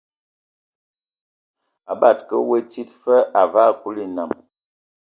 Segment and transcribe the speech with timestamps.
[1.91, 4.31] A bade ka we tsid fa, a vaa Kulu enam.